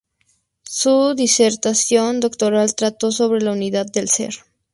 Su 0.65 1.13
disertación 1.13 2.21
doctoral 2.21 2.73
trató 2.73 3.11
sobre 3.11 3.41
"la 3.43 3.51
unidad 3.51 3.85
del 3.85 4.09
ser". 4.09 4.33